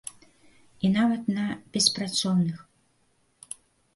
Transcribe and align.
І 0.87 0.89
нават 0.93 1.27
на 1.35 1.43
беспрацоўных. 1.77 2.57